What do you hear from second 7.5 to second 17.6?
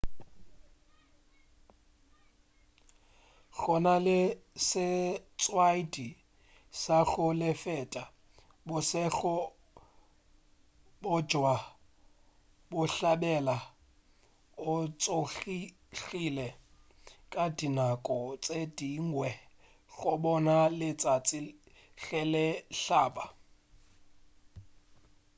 feta bošego bja bohlabela o tsogile ka